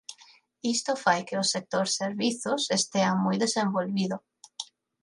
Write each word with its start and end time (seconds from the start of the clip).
Isto 0.75 0.91
fai 1.03 1.21
que 1.27 1.39
o 1.43 1.49
sector 1.53 1.85
servizos 1.99 2.61
estea 2.77 3.11
moi 3.23 3.35
desenvolvido. 3.45 4.17